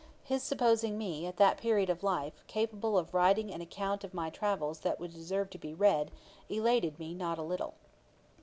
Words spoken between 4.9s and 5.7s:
would deserve to